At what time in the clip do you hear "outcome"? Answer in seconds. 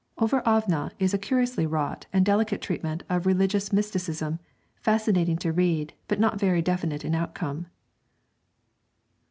7.13-7.67